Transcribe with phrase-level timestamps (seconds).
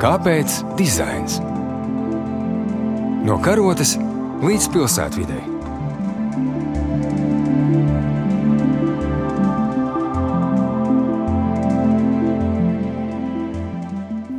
[0.00, 1.34] Kāpēc dizains?
[3.28, 3.98] No karotes
[4.40, 5.42] līdz pilsētvidai.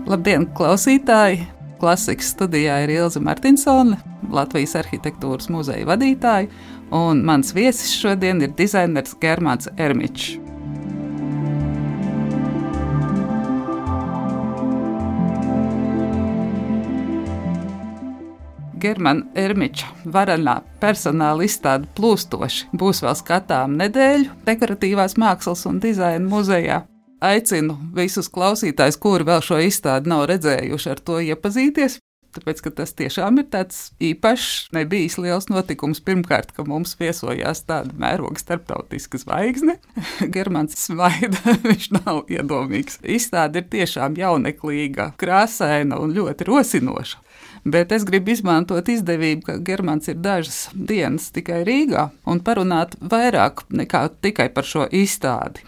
[0.09, 1.45] Labdien, klausītāji!
[1.77, 4.01] Klasikas studijā ir Ilza Martinsone,
[4.33, 6.49] Latvijas arhitektūras muzeja vadītāja,
[6.89, 10.40] un mans viesis šodien ir dizainers Germāns Ermičs.
[18.81, 26.81] Germana Ermiča varanā personāla izstāde plūstoši būs vēl skatām nedēļu dekoratīvās mākslas un dizaina muzejā.
[27.21, 31.99] Aicinu visus klausītājus, kuri vēl šo izstādi nav redzējuši, ar to iepazīties.
[32.31, 35.99] Tāpēc, ka tas tiešām ir tāds īpašs, nebijis liels notikums.
[36.01, 39.75] Pirmkārt, ka mums viesojās tāda mēroga starptautiska zvaigzne.
[40.35, 43.01] Germans smaida, viņš nav iedomīgs.
[43.03, 47.19] Izstāde ir tiešām jauneklīga, krāsaina un ļoti rosinoša.
[47.63, 53.67] Bet es gribu izmantot izdevību, ka Germans ir dažas dienas tikai Rīgā un parunāt vairāk
[53.69, 55.61] nekā tikai par šo izstādi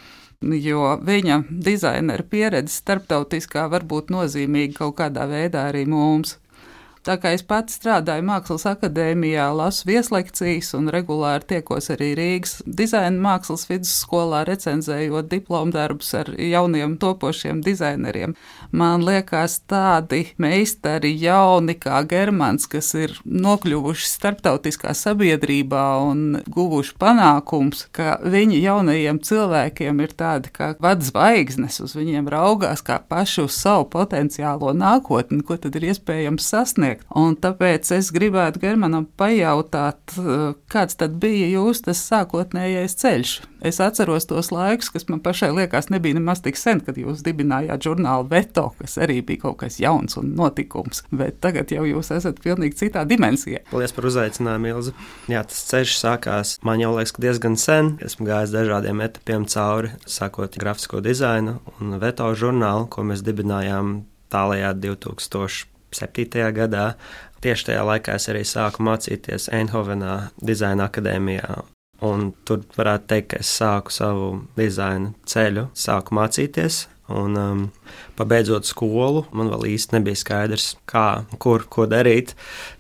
[0.44, 6.38] jo viņa dizainera pieredze starptautiskā var būt nozīmīga kaut kādā veidā arī mums.
[7.04, 13.20] Tā kā es pats strādāju Mākslas akadēmijā, lasu vieslekcijas un regulāri tiekos arī Rīgas dizaina
[13.20, 18.38] mākslas vidusskolā, recenzējot diplomu darbus ar jauniem topošiem dizaineriem.
[18.72, 27.84] Man liekas, tādi meistari jauni kā Germans, kas ir nokļuvuši starptautiskā sabiedrībā un guvuši panākums,
[27.92, 33.92] ka viņi jaunajiem cilvēkiem ir tādi kā vadzvaigznes, uz viņiem raugās kā paši uz savu
[33.92, 37.08] potenciālo nākotni, ko tad ir iespējams sasniegt sniegt.
[37.16, 43.42] Un tāpēc es gribētu Germanam pajautāt, eh, kāds tad bija jūsu tas sākotnējais ceļš.
[43.64, 47.80] Es atceros tos laikus, kas man pašai liekas nebija nemaz tik sen, kad jūs dibinājāt
[47.80, 51.04] žurnālu Veto, kas arī bija kaut kas jauns un notikums.
[51.12, 53.64] Bet tagad jau jūs esat pilnīgi citā dimensijā.
[53.72, 54.94] Paldies par uzaicinājumu, Ilza.
[55.28, 57.98] Jā, tas ceļš sākās man jau liekas, diezgan sen.
[58.04, 64.04] Esmu gājis dažādiem etapiem cauri, sākot grafisko dizainu un Veto žurnālu, ko mēs dibinājām
[64.34, 65.73] tālajā 2000.
[65.98, 66.50] 7.
[66.56, 66.94] gadā.
[67.44, 71.64] Tieši tajā laikā es arī sāku mācīties Eindhovenā, dizaina akadēmijā.
[72.04, 76.88] Un tur varētu teikt, ka es sāku savu dizaina ceļu, sāku mācīties.
[77.12, 77.64] Un, um,
[78.16, 82.32] pabeidzot skolu, man vēl īsti nebija skaidrs, kā, kur, ko darīt.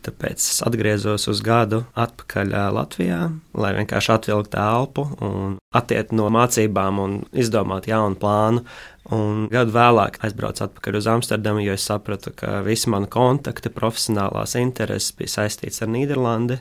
[0.05, 3.19] Tāpēc es atgriezos uz gadu atpakaļ Latvijā,
[3.59, 8.63] lai vienkārši atvilktu elpu un attiektu no mācībām un izdomātu jaunu plānu,
[9.11, 14.55] Un gadu vēlāk aizbraucu atpakaļ uz Amsterdamu, jo es sapratu, ka visi mani kontakti, profesionālās
[14.59, 16.59] intereses bija saistīts ar Nīderlandi.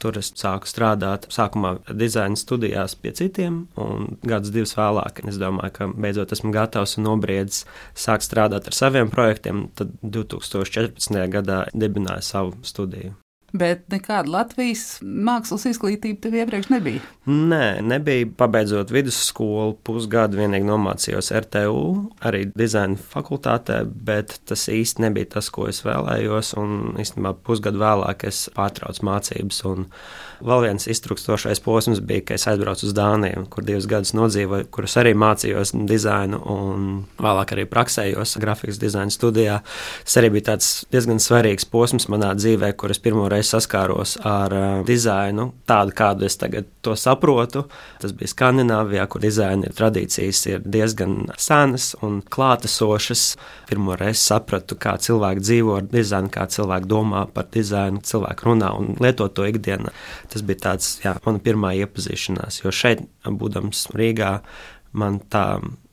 [0.00, 5.74] Tur es sāku strādāt sākumā dizaina studijās pie citiem, un gadus divus vēlāk es domāju,
[5.76, 9.66] ka beidzot esmu gatavs un nobriedzis sākt strādāt ar saviem projektiem.
[9.76, 11.20] Tad 2014.
[11.36, 13.12] gadā dibināju savu studiju.
[13.56, 17.02] Bet nekāda Latvijas mākslas izglītība tev iepriekš nebija.
[17.26, 18.26] Nē, nebija.
[18.36, 21.84] Pabeidzot vidusskolu, pusgadu vienīgi nomācījos RTU,
[22.26, 26.52] arī dizaina fakultātē, bet tas īsti nebija tas, ko es vēlējos.
[26.60, 29.62] Un īstenībā pusgadu vēlāk es pārtraucu mācības.
[29.70, 29.86] Un
[30.44, 34.98] vēl viens iztrukstošais posms bija, ka es aizbraucu uz Dāniju, kur divus gadus nodzīvoju, kurus
[35.00, 36.86] arī mācījos dizainu un
[37.22, 39.60] vēlāk arī praksējos grafikas dizaina studijā.
[40.04, 40.58] Tas arī bija
[40.92, 46.26] diezgan svarīgs posms manā dzīvē, kur es pirmo reizi saskāros ar uh, dizainu tādu, kādu
[46.26, 47.64] es tagad to saprotu.
[48.02, 53.24] Tas bija Skandināvijā, kur dizaina tradīcijas ir diezgan senas un klātesošas.
[53.70, 58.72] Pirmo reizi sapratu, kā cilvēki dzīvo ar dizainu, kā cilvēki domā par dizainu, cilvēki runā
[58.78, 59.94] un lieto to ikdienā.
[60.32, 64.38] Tas bija tāds, jā, mana pirmā iepazīšanās, jo šeit, būdams Rīgā,
[64.96, 65.46] man tā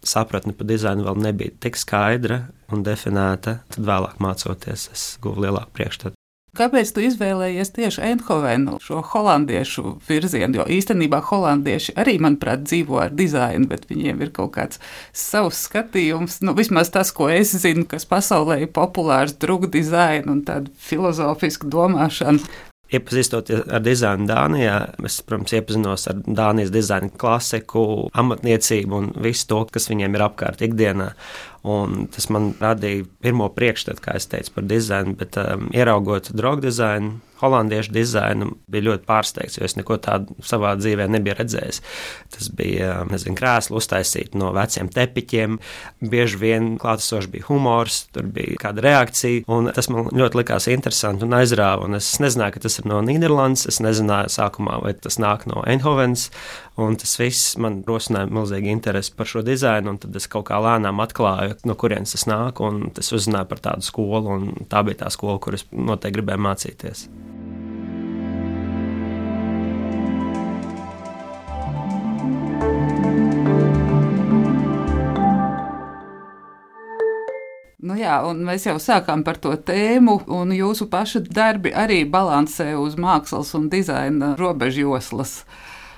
[0.03, 2.44] sapratne par dizainu vēl nebija tik skaidra
[2.74, 3.59] un definēta.
[3.75, 6.22] Tad vēlāk mācoties, es guvu lielāku priekšstatu.
[6.53, 10.59] Kāpēc tu izvēlējies tieši Eindhovenu, šo holandiešu virzienu?
[10.59, 14.78] Jo īstenībā holandieši arī, manuprāt, dzīvo ar dizainu, bet viņiem ir kaut kāds
[15.17, 16.44] savs skatījums.
[16.46, 21.72] Nu, vismaz tas, ko es zinu, kas pasaulē ir populārs, drugu dizaina un tāda filozofiska
[21.73, 22.46] domāšana.
[22.94, 24.76] Iepazīstoties ar dizainu Dānijā,
[25.09, 30.61] es, protams, iepazinos ar Dānijas dizaina klasiku, amatniecību un visu to, kas viņiem ir apkārt
[30.67, 31.16] ikdienā.
[31.63, 37.21] Tas man radīja pirmo priekšstatu, kā es teicu, par dizainu, bet um, ieraugot draugu dizainu,
[37.39, 41.79] holandiešu dizainu, bija ļoti pārsteigts, jo es neko tādu savā dzīvē nebiju redzējis.
[42.35, 45.55] Tas bija um, nezinu, krēsli uztaisīti no veciem tepiķiem,
[46.11, 51.23] bieži vien klātesoši bija humors, tur bija kāda reakcija, un tas man ļoti likās interesanti
[51.23, 51.87] un aizrāva.
[51.87, 55.63] Un es nezināju, ka tas ir no Nīderlandes, es nezināju sākumā, vai tas nāk no
[55.63, 56.27] Eindhovens,
[56.79, 60.59] un tas viss man rosināja milzīgi interesi par šo dizainu, un tad es kaut kā
[60.63, 65.03] lēnām atklāju no kurienes tas nāk, un es uzzināju par tādu skolu, un tā bija
[65.05, 67.08] tā skola, kuras noteikti gribēju mācīties.
[77.84, 78.16] Nu jā,
[78.47, 83.67] mēs jau sākām par to tēmu, un jūsu pašu darbi arī balansē uz mākslas un
[83.70, 85.41] dizaina robežjoslas.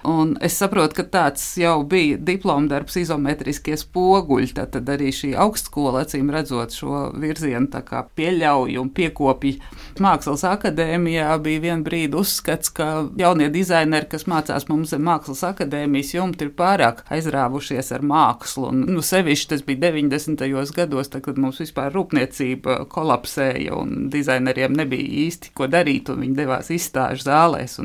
[0.05, 4.51] Un es saprotu, ka tāds jau bija diploma darbs, izometriskie spoguļi.
[4.55, 7.71] Tad arī šī augstskola, acīm redzot, šo virzienu
[8.15, 9.71] pieļauj un piekopja.
[10.01, 16.45] Mākslas akadēmijā bija viena brīdi uzskats, ka jaunie dizaineri, kas mācās mums mākslas akadēmijas jumta,
[16.45, 18.69] ir pārāk aizrāvušies ar mākslu.
[18.69, 20.45] Un, nu, sevišķi tas bija 90.
[20.75, 26.39] gados, tad, kad mums vispār rūpniecība kolapsēja un dizaineriem nebija īsti ko darīt, un viņi
[26.43, 27.79] devās izstāžu zālēs.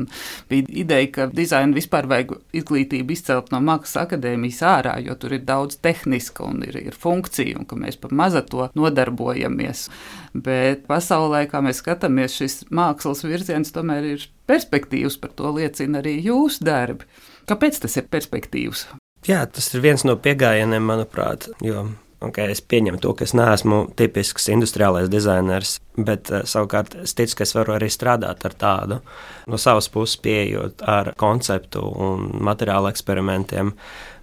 [0.51, 5.45] Bija ideja, ka dizaina vispār vajag izglītību izcelt no mākslas akadēmijas ārā, jo tur ir
[5.47, 9.87] daudz tehniska un ir, ir funkcija, un ka mēs pa maza to nodarbojamies.
[10.33, 16.17] Bet pasaulē, kā mēs skatāmies, šis mākslas virziens tomēr ir perspektīvs, par to liecina arī
[16.25, 17.07] jūsu darbi.
[17.49, 18.87] Kāpēc tas ir perspektīvs?
[19.27, 21.85] Jā, tas ir viens no pieejamiem, manuprāt, jo
[22.21, 27.39] Okay, es pieņemu to, ka es neesmu tipisks industriālais dizainers, bet uh, savukārt es ticu,
[27.39, 28.99] ka es varu arī strādāt ar tādu
[29.49, 33.73] no savas puses pieejot ar konceptu un materiālu eksperimentiem.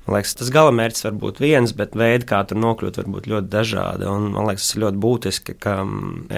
[0.06, 3.52] Man liekas, tas galamērķis var būt viens, bet veidi, kā tur nokļūt, var būt ļoti
[3.52, 4.06] dažādi.
[4.08, 5.74] Un, man liekas, tas ir ļoti būtiski, ka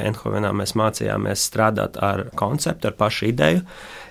[0.00, 3.62] Enhovenā mēs mācījāmies strādāt ar konceptu, ar pašu ideju,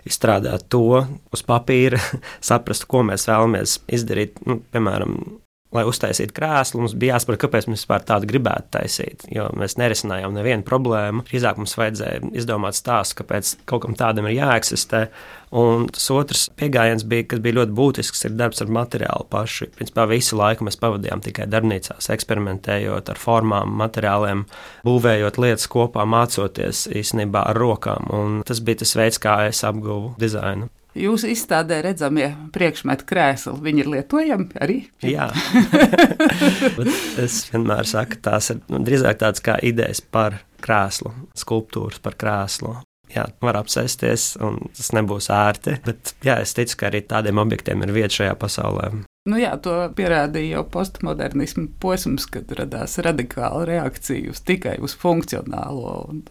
[0.07, 1.01] izstrādāt to
[1.33, 1.99] uz papīra,
[2.53, 4.39] saprast, ko mēs vēlamies izdarīt.
[4.45, 5.17] Nu, piemēram,
[5.75, 9.25] lai uztaisītu krēslu, mums bija jāsaprot, kāpēc mēs vispār tādu gribētu taisīt.
[9.29, 11.25] Jo mēs nerisinājām nevienu problēmu.
[11.27, 15.03] Drīzāk mums vajadzēja izdomāt stāstu, kāpēc kaut kam tādam ir jāeksistē.
[15.59, 19.69] Un tas otrs pieejams bija, kas bija ļoti būtisks, ir darbs ar materiālu pašu.
[19.77, 24.45] Principā visu laiku mēs pavadījām tikai darbnīcās, eksperimentējot ar formām, materiāliem,
[24.89, 28.09] būvējot lietas kopā, mācoties īstenībā ar rokām.
[28.13, 30.69] Un tas bija tas veids, kā es apguvu dizainu.
[30.97, 34.77] Jūsu izstādē redzamie priekšmetu krēsli, viņi ir lietojami arī?
[35.05, 35.27] Jā,
[37.25, 42.79] es vienmēr saku, tās ir nu, drīzāk tādas kā idejas par krēslu, skulptūras par krēslu.
[43.09, 45.79] Jā, var apsēsties, un tas nebūs ērti.
[45.85, 48.91] Bet jā, es ticu, ka arī tādiem objektiem ir vieta šajā pasaulē.
[49.29, 55.95] Nu jā, to pierādīja jau postmodernismu posms, kad radās radikāla reakcija uz tikai uz funkcionālo.
[56.09, 56.21] Un,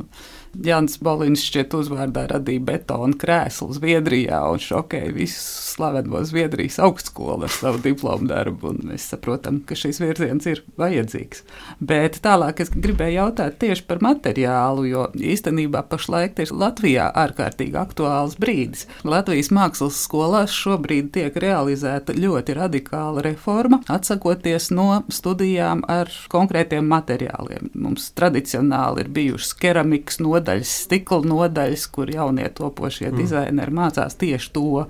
[0.56, 7.52] Jans Bolins šķiet uzvārdā radīja betonu krēslu Zviedrijā un šokēja visus slaveno Zviedrijas augstskolu ar
[7.52, 8.72] savu diplomu darbu.
[8.88, 11.44] Mēs saprotam, ka šis virziens ir vajadzīgs.
[11.78, 18.38] Bet tālāk es gribēju jautāt tieši par materiālu, jo īstenībā pašlaik ir Latvijā ārkārtīgi aktuāls
[18.40, 18.88] brīdis.
[19.06, 27.70] Latvijas mākslas skolās šobrīd tiek realizēta ļoti radikāla reforma, atsakoties no studijām ar konkrētiem materiāliem.
[27.78, 33.18] Mums tradicionāli ir bijušas keramikas nodaļas nodaļas, stikla nodaļas, kur jaunie topošie mm.
[33.18, 34.86] dizaineri mācās tieši to.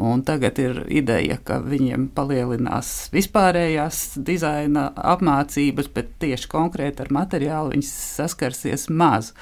[0.00, 7.74] Un tagad ir ideja, ka viņiem palielinās vispārējās dizaina apmācības, bet tieši konkrēti ar materiālu
[7.74, 9.32] viņi saskarsies maz.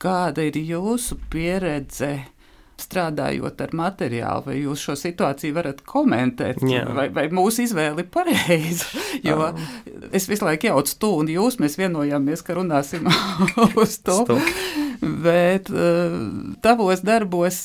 [0.00, 2.14] Kāda ir jūsu pieredze?
[2.82, 6.86] Strādājot ar materiālu, vai jūs šo situāciju varat komentēt, Jā.
[6.96, 8.88] vai, vai mūsu izvēle ir pareiza.
[9.20, 9.58] Jo um.
[10.16, 13.08] es visu laiku jaucu tu un jūs, mēs vienojāmies, ka runāsim
[13.82, 14.22] uz to.
[14.24, 14.38] Stop.
[15.00, 16.16] Bet uh,
[16.64, 17.60] tavos darbos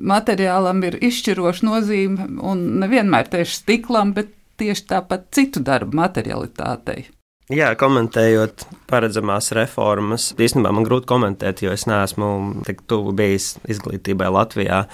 [0.00, 7.08] materiālam ir izšķiroša nozīme, un nevienmēr tieši stiklam, bet tieši tāpat citu darbu materialitātei.
[7.50, 12.28] Jā, komentējot paredzamās reformas, īstenībā man grūti komentēt, jo es neesmu
[12.62, 14.84] tik tuvu bijis izglītībai Latvijā.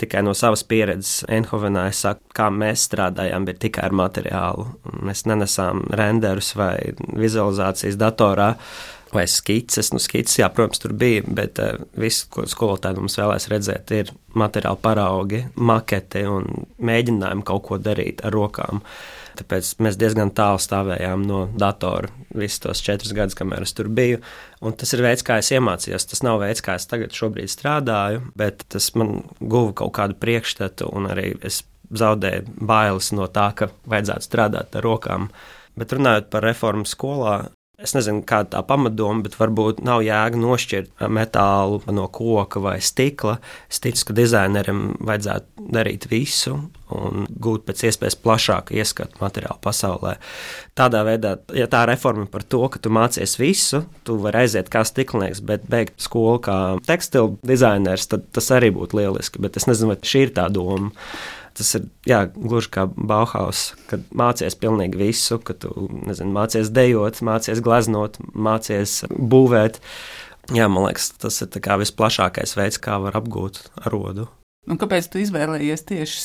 [0.00, 4.64] Tikai no savas pieredzes Enhovenā es saku, kā mēs strādājām, bija tikai ar materiālu.
[5.04, 8.54] Mēs nenesām renderus vai vizualizācijas datorā.
[9.12, 13.48] Vai skices, nu, skices, jā, protams, tur bija, bet uh, viss, ko skolotāji mums vēlēs
[13.48, 18.84] redzēt, ir materiāli paraugi, maketi un mēģinājumi kaut ko darīt ar rokām.
[18.84, 23.90] Uh, Tāpēc mēs diezgan tālu stāvējām no datora visus tos četrus gadus, kamēr es tur
[23.92, 24.20] biju.
[24.64, 26.08] Un tas ir veids, kā es iemācījos.
[26.10, 31.10] Tas nav veids, kā es tagad strādāju, bet tas man guva kaut kādu priekšstatu, un
[31.12, 31.62] arī es
[31.94, 35.30] zaudēju bailes no tā, ka vajadzētu strādāt ar rokām.
[35.78, 37.36] Bet runājot par reformu skolā,
[37.78, 43.36] Es nezinu, kāda tā pamatdoma, bet varbūt nav jēga nošķirt metālu no koka vai stikla.
[43.70, 46.56] Es ticu, ka dizainerim vajadzētu darīt visu
[46.90, 50.16] un gūt pēc iespējas plašāku ieskatu materiālu pasaulē.
[50.74, 54.82] Tādā veidā, ja tā reforma par to, ka tu mācies visu, tu vari aiziet kā
[54.82, 59.46] stiklinieks, bet beigt skolu kā tekstilu dizainers, tad tas arī būtu lieliski.
[59.46, 60.90] Bet es nezinu, vai šī ir tā doma.
[61.58, 67.18] Tas ir jā, gluži kā Bauhaus, kad mācies pilnīgi visu, ka tu nezinu, mācies dejot,
[67.26, 69.80] mācies gleznot, mācies būvēt.
[70.54, 71.50] Jā, man liekas, tas ir
[71.82, 74.28] visplašākais veids, kā var apgūt rodu.
[74.68, 76.22] Un kāpēc tu izvēlējies tieši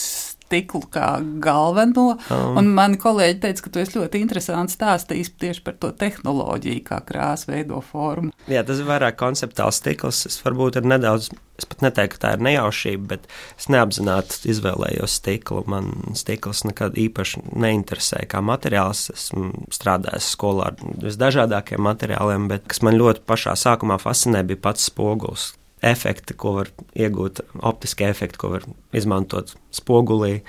[0.54, 2.14] stiklu kā galveno.
[2.30, 2.60] Um.
[2.62, 7.02] Un mani kolēģi teica, ka tu esi ļoti interesants stāstījis tieši par to tehnoloģiju, kā
[7.08, 8.34] krāsa veido formu.
[8.52, 10.26] Jā, tas ir vairāk konceptuāls stikls.
[10.30, 13.26] Es varbūt ir nedaudz, es pat neteiktu, ka tā ir nejaušība, bet
[13.58, 15.64] es neapzināti izvēlējos stiklu.
[15.72, 19.08] Man stikls nekad īpaši neinteresēja kā materiāls.
[19.16, 24.92] Esmu strādājis skolā ar visdažādākiem materiāliem, bet kas man ļoti pašā sākumā fascinēja, bija pats
[24.92, 30.40] spogulis efekti, ko var iegūt, optiskie efekti, ko var izmantot spogulī,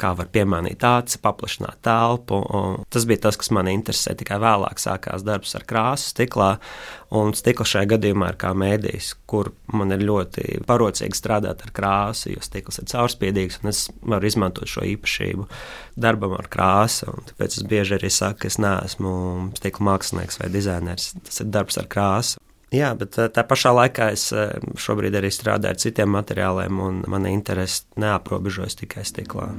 [0.00, 2.40] kā var piemānīt acis, paplašināt telpu.
[2.92, 4.14] Tas bija tas, kas man interesē.
[4.18, 6.50] Tikai vēlāk sākās darbs ar krāsu, stiklā.
[7.16, 12.30] Un stikla šajā gadījumā ir kā mēdījis, kur man ir ļoti parocīgi strādāt ar krāsu,
[12.34, 15.48] jo stikls ir caurspīdīgs un es varu izmantot šo īpašību
[16.00, 17.18] darbam ar krāsu.
[17.32, 19.12] Tāpēc es bieži arī saku, ka es neesmu
[19.58, 21.12] stikla mākslinieks vai dizainers.
[21.26, 22.40] Tas ir darbs ar krāsu.
[22.70, 27.02] Jā, bet eh, tā pašā laikā es eh, šobrīd arī strādāju ar citiem materiāliem, un
[27.10, 29.50] mana interese neaprobežojas tikai stiklā.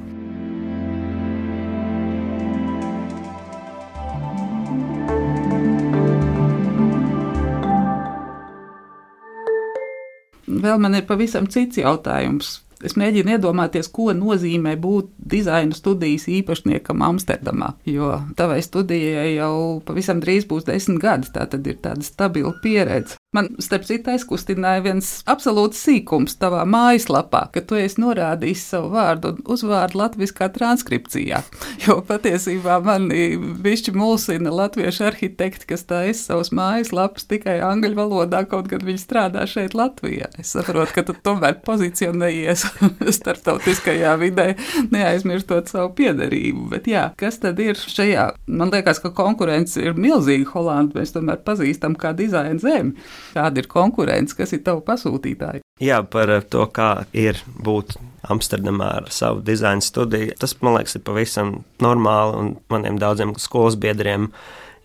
[10.62, 17.04] Vēl man ir pavisam cits jautājums es mēģinu iedomāties, ko nozīmē būt dizaina studijas īpašniekam
[17.06, 17.76] Amsterdamā.
[17.86, 23.21] Jo tavai studijai jau pavisam drīz būs desmit gadi, tā tad ir tāda stabila pieredze.
[23.32, 29.30] Man, starp citu, aizkustināja viens absolūts sīkums tavā mājaslapā, ka tu esi norādījis savu vārdu
[29.32, 31.40] un uzvārdu latviskā transkripcijā.
[31.86, 38.68] Jo patiesībā mani bišķi mulsina latviešu arhitekti, kas taisa savus mājaslapas tikai angļu valodā, kaut
[38.74, 40.28] gan viņi strādā šeit Latvijā.
[40.36, 42.68] Es saprotu, ka tu tomēr pozicionējies
[43.22, 44.50] starptautiskajā vidē,
[44.92, 46.68] neaizmirstot savu piedarību.
[46.76, 48.28] Bet jā, kas tad ir šajā?
[48.52, 51.00] Man liekas, ka konkurence ir milzīga Holanda.
[51.00, 53.00] Mēs tomēr pazīstam kā dizaina zemi.
[53.32, 55.64] Kāda ir konkurence, kas ir tavu pasūtītāji?
[55.82, 57.96] Jā, par to, kā ir būt
[58.30, 60.36] Amsterdamā ar savu dizaina studiju.
[60.40, 64.30] Tas, man liekas, ir pavisam normāli un maniem daudziem skolas biedriem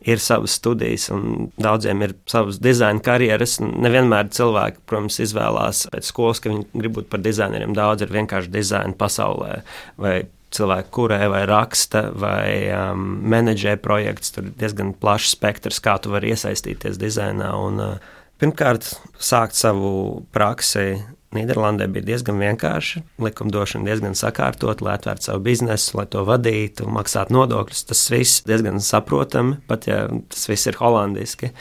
[0.07, 3.59] ir savas studijas, un daudziem ir savas dizaina karjeras.
[3.61, 7.75] Nevienmēr cilvēki, protams, izvēlās pēc skolas, ka viņi grib būt par dizaineriem.
[7.77, 9.61] Daudz ir vienkārši dizaina pasaulē
[10.01, 10.17] vai
[10.57, 14.33] cilvēki kurē vai raksta vai um, menedžē projekts.
[14.33, 17.51] Tur ir diezgan plašs spektrs, kā tu vari iesaistīties dizainā.
[17.67, 19.91] Un, uh, Pirmkārt, sākt savu
[20.35, 20.99] praksi
[21.37, 23.03] Nīderlandē bija diezgan vienkārši.
[23.25, 27.85] Likumdošana diezgan sakārtot, lai atvērtu savu biznesu, lai to vadītu, maksātu nodokļus.
[27.91, 31.53] Tas viss diezgan saprotami, pat ja tas viss ir holandiski.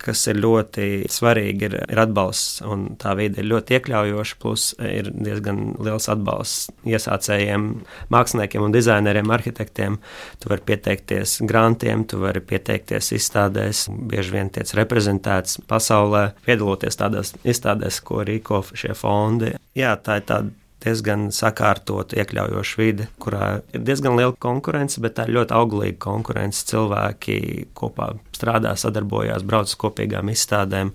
[0.00, 2.62] Kas ir ļoti svarīgi, ir, ir atbalsts.
[3.02, 7.66] Tā vide ir ļoti iekļaujoša, plus ir diezgan liels atbalsts iesācējiem,
[8.12, 9.98] māksliniekiem un dizaineriem, arhitektiem.
[10.40, 17.34] Tu vari pieteikties grantiem, tu vari pieteikties izstādēs, bieži vien tiec reprezentēts pasaulē, piedaloties tādās
[17.44, 19.54] izstādēs, ko rīko šie fondi.
[19.76, 25.28] Jā, tā ir tāda diezgan sakārtot, iekļaujoša vide, kurā ir diezgan liela konkurence, bet tā
[25.28, 26.64] ir ļoti auglīga konkurence.
[26.70, 27.40] Cilvēki
[27.76, 30.94] kopā strādā, sadarbojās, brauc uz kopīgām izstādēm.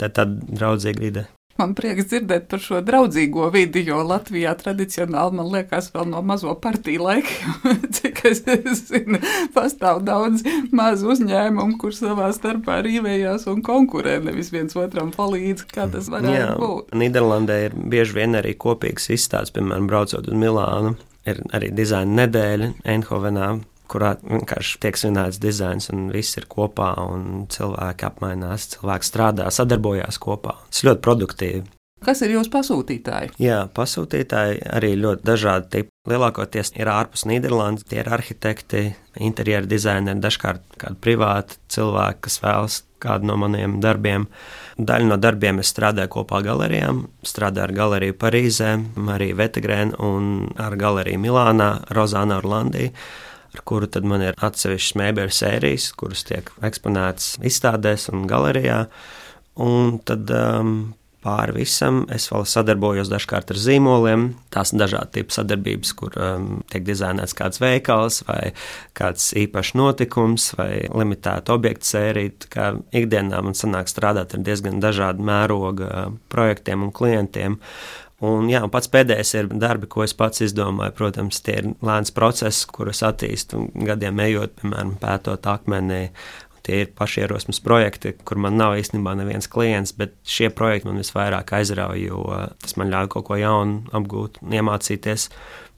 [0.00, 1.28] Tā ir tāda draudzīga vide.
[1.58, 6.52] Man prieks dzirdēt par šo draudzīgo vidi, jo Latvijā tradicionāli, man liekas, vēl no mazo
[6.62, 7.54] partiju laika,
[7.96, 8.44] cik es
[8.86, 9.18] zinu,
[9.56, 15.88] pastāv daudz mazu uzņēmumu, kur savā starpā rīvējās un konkurē, nevis viens otram palīdz, kā
[15.90, 16.94] tas varētu Jā, būt.
[17.02, 20.94] Nīderlandē ir bieži vien arī kopīgs izstādes, piemēram, braucot uz Milānu.
[21.28, 23.50] Ir arī dizaina nedēļa Eindhovenā,
[23.90, 30.20] kurā vienkārši tiek svinēts dizains, un viss ir kopā, un cilvēki apmainās, cilvēki strādā, sadarbojās
[30.22, 30.58] kopā.
[30.68, 31.66] Tas ļoti produktīvi.
[32.04, 33.32] Kas ir jūsu pasūtītāji?
[33.42, 35.90] Jā, pasūtītāji arī ļoti dažādi tipi.
[36.08, 38.84] Lielākoties ir ārpus Nīderlandes, tie ir arhitekti,
[39.18, 44.28] interjeru dizaineri, dažkārt kādi privāti cilvēki, kas vēlas kādu no maniem darbiem.
[44.78, 47.02] Daļu no darbiem es strādāju kopā ar galerijām.
[47.26, 52.94] Strādāju ar galeriju Parīzē, Mariju Vetegrēnu un ar galeriju Milānā, Rozāna Orlandiju
[53.54, 58.84] ar kuru tad man ir atsevišķas mēbeļu sērijas, kuras tiek eksponētas izstādēs un galerijā.
[59.58, 60.74] Un tad um,
[61.24, 64.28] pāri visam es vēl sadarbojos dažkārt ar zīmoliem.
[64.54, 68.52] Tās ir dažādi tipi sadarbības, kur um, tiek dizainēts kāds veikals vai
[68.98, 72.50] kāds īpašs notikums vai limitēta objekta sērija.
[72.52, 77.58] Kā ikdienā man sanāk strādāt ar diezgan dažādu mēroga projektiem un klientiem.
[78.18, 80.96] Un, jā, un pats pēdējais ir darbi, ko es pats izdomāju.
[80.98, 86.08] Protams, tie ir lēns process, kurus attīstu gadiem ejot, piemēram, pētot akmenī.
[86.68, 91.54] tie ir pašierosmes projekti, kur man nav īstenībā neviens klients, bet šie projekti man visvairāk
[91.56, 92.18] aizrauja, jo
[92.60, 95.30] tas man ļauj kaut ko jaunu apgūt, iemācīties.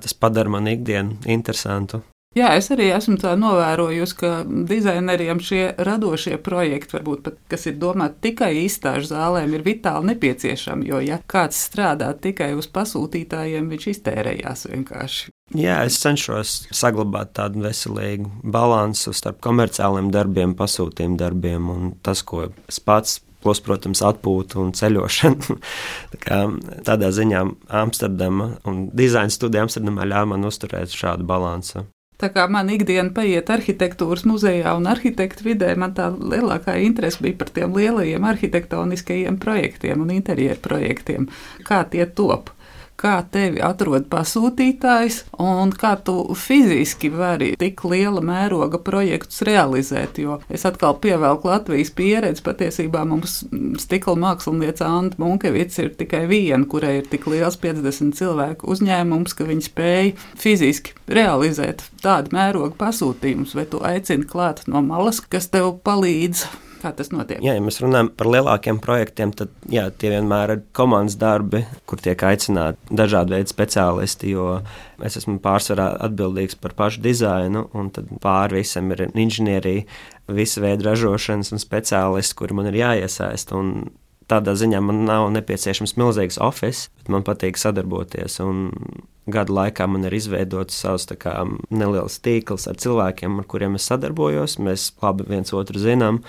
[0.02, 2.02] Tas padara man ikdienu interesantu.
[2.38, 7.75] Jā, es arī esmu tā novērojusi, ka dizaineriem šie radošie projekti, varbūt pat kas ir
[7.82, 10.87] domāti tikai izstāžu zālēm, ir vitāli nepieciešami.
[10.92, 15.34] Jo, ja kāds strādā tikai uz pasūtītājiem, viņš iztērējās vienkārši.
[15.58, 22.46] Jā, es cenšos saglabāt tādu veselīgu balansu starp komerciāliem darbiem, pasūtījumu darbiem un tas, ko
[22.70, 25.58] es pats plus, protams, atpūta un ceļošana.
[26.14, 26.44] Tā kā,
[26.87, 27.49] tādā ziņā
[27.82, 31.90] Amsterdama un dizaina studija Amsterdamā ļāva man uzturēt šādu balansu.
[32.21, 37.39] Tā kā man ikdiena paiet arhitektūras muzejā un arhitektu vidē, man tā lielākā interese bija
[37.41, 41.31] par tiem lielajiem arhitektoniskajiem projektiem un interjeru projektiem,
[41.65, 42.53] kā tie top
[43.00, 50.21] kā tevi atrod pasūtītājs un kā tu fiziski vari tik liela mēroga projektus realizēt.
[50.21, 52.45] Jo es atkal pievelku Latvijas pieredzi.
[52.45, 53.40] Patiesībā mums
[53.83, 59.49] stikla mākslinieca Anta Munkevics ir tikai viena, kurai ir tik liels 50 cilvēku uzņēmums, ka
[59.49, 65.76] viņi spēj fiziski realizēt tādu mēroga pasūtījumus, vai tu aicini klāt no malas, kas tev
[65.87, 66.47] palīdz
[66.80, 67.42] Kā tas notiek?
[67.44, 72.00] Jā, ja mēs runājam par lielākiem projektiem, tad jā, tie vienmēr ir komandas darbi, kur
[72.00, 74.32] tiek aicināti dažādi veidi speciālisti.
[74.32, 74.46] Jo
[75.04, 79.84] es esmu pārsvarā atbildīgs par pašu dizainu, un pāri visam ir inženierija,
[80.32, 83.52] visa veida ražošanas un speciālisti, kuri man ir jāiesaist.
[84.30, 88.38] Tādā ziņā man nav nepieciešams milzīgs oficiāls, bet man patīk sadarboties.
[89.30, 91.34] Gadu laikā man ir izveidots savs kā,
[91.70, 94.56] neliels tīkls ar cilvēkiem, ar kuriem es sadarbojos.
[94.62, 96.22] Mēs labi viens otru zinām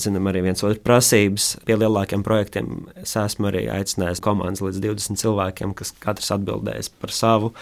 [0.00, 1.54] zinām arī viens otru prasības.
[1.66, 7.14] Pie lielākiem projektiem es esmu arī aicinājis komandas līdz 20 cilvēkiem, kas katrs atbildēs par
[7.14, 7.52] savu.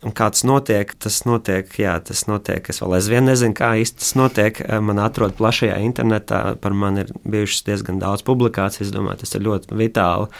[0.00, 0.94] Un kā tas notiek?
[0.96, 2.70] Tas notiek, jā, tas notiek.
[2.72, 4.62] Es vēl aizvien nezinu, kā īsti tas notiek.
[4.80, 8.86] Man atrod plašajā internetā, par mani ir bijušas diezgan daudz publikāciju.
[8.86, 10.30] Es domāju, tas ir ļoti vitāli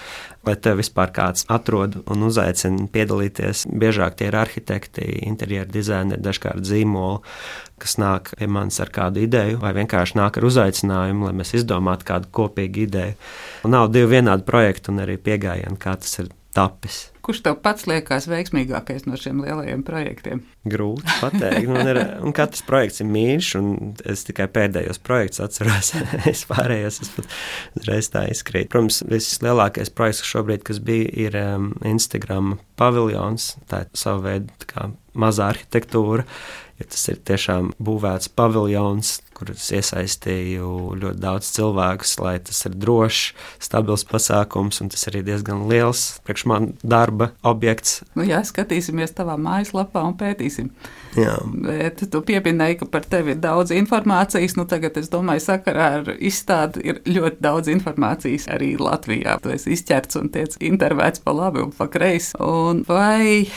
[0.46, 3.66] lai te vispār kāds atrod un uzaicina piedalīties.
[3.80, 7.20] Biežāk tie ir arhitekti, interjeru dizaineri, dažkārt zīmoli,
[7.80, 12.08] kas nāk pie manis ar kādu ideju, vai vienkārši nāk ar uzaicinājumu, lai mēs izdomātu
[12.08, 13.16] kādu kopīgu ideju.
[13.68, 17.08] Un nav divi vienādi projekti un arī pieejami, kā tas ir tapis.
[17.20, 20.40] Kurš tev pats liekas veiksmīgākais no šiem lielajiem projektiem?
[20.70, 21.68] Grūti pateikt.
[21.70, 23.68] Man ir, un katrs projekts ir mīļš, un
[24.08, 25.92] es tikai pēdējos projektus atceros.
[26.32, 27.36] es pārējos, es pat
[27.86, 28.72] reiz tā izkrītu.
[28.72, 33.52] Protams, vislielākais projekts šobrīd, kas bija, ir um, Instagram paviljons.
[33.70, 36.26] Tā ir sava veida mazā arhitektūra
[36.80, 42.76] ja tas ir tiešām būvēts paviljons, kur es iesaistīju ļoti daudz cilvēkus, lai tas ir
[42.76, 48.00] drošs, stabils pasākums, un tas arī diezgan liels priekš man darba objekts.
[48.16, 50.68] Nu, jā, skatīsimies tavā mājaslapā un pētīsim.
[51.18, 51.36] Jā.
[51.64, 54.54] Bet tu pieminēji, ka par tevi ir daudz informācijas.
[54.58, 59.40] Nu, tagad es domāju, sakarā ar izstādi ir ļoti daudz informācijas arī Latvijā.
[59.42, 62.36] Tu esi izķerts un tiec intervēts pa labi un pa kreisi.
[62.40, 63.48] Un vai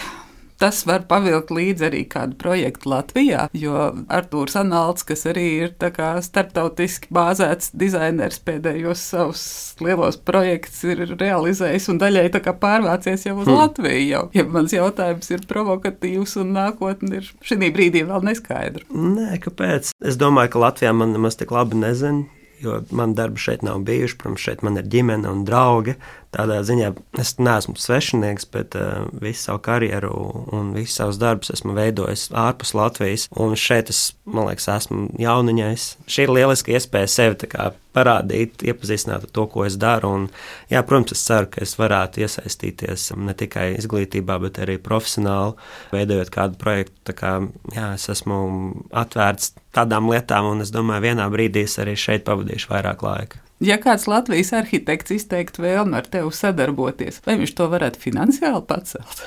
[0.63, 3.75] tas var pavilkt līdzi arī kādu projektu Latvijā, jo
[4.13, 9.43] Artūrs Analts, kas arī ir starptautiski bāzēts dizainers pēdējos savus
[9.83, 12.29] lielos projektus, ir realizējis un daļai
[12.63, 13.57] pārvācies jau uz hmm.
[13.59, 14.05] Latviju.
[14.13, 14.23] Jau.
[14.35, 18.87] Ja mans jautājums ir provokatīvs un nākotne ir šī brīdī vēl neskaidra.
[18.93, 19.91] Nē, kāpēc?
[20.03, 22.29] Es domāju, ka Latvijā man nemaz tik labi nezinu
[22.63, 24.17] jo man darbi šeit nav bijuši.
[24.17, 25.97] Protams, šeit man ir ģimene un draugi.
[26.33, 26.89] Tādā ziņā
[27.21, 30.13] es neesmu svešinieks, bet uh, visu savu karjeru
[30.55, 33.27] un visus savus darbus esmu veidojis ārpus Latvijas.
[33.37, 35.87] Un šeit es, man liekas, esmu jauniņais.
[36.09, 37.51] Šī ir lieliska iespēja sevi
[37.93, 40.09] parādīt, iepazīstināt ar to, ko es daru.
[40.17, 40.25] Un,
[40.73, 45.53] jā, protams, es ceru, ka es varētu iesaistīties ne tikai izglītībā, bet arī profesionāli,
[45.93, 47.13] veidojot kādu projektu.
[47.17, 47.35] Kā,
[47.75, 48.41] jā, es esmu
[48.89, 53.43] atvērts tādām lietām, un es domāju, vienā brīdī es arī šeit pavadīšu vairāk laika.
[53.63, 59.23] Ja kāds Latvijas arhitekts izteiktu vēlmi ar tevi sadarboties, vai viņš to varētu finansiāli pacelt?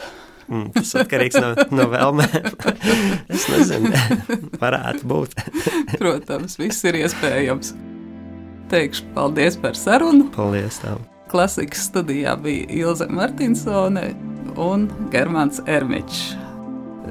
[0.47, 2.51] Mm, tas atkarīgs no, no vēlmēm.
[3.35, 3.91] es nezinu,
[4.61, 5.35] varētu būt.
[5.97, 7.73] Protams, viss ir iespējams.
[8.71, 10.29] Teikšu paldies par sarunu.
[10.35, 10.81] Paldies!
[10.83, 11.03] Tev.
[11.31, 14.13] Klasikas studijā bija Ilze Martinsone
[14.63, 16.37] un Germans Ermičs.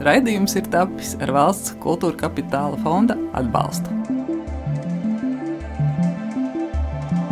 [0.04, 4.05] Raidījums ir tapis ar valsts kultūra kapitāla fonda atbalstu.